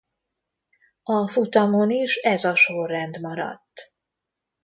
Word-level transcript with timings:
A 1.03 1.27
futamon 1.27 1.89
is 1.91 2.15
ez 2.15 2.43
a 2.43 2.55
sorrend 2.55 3.19
maradt. 3.19 3.95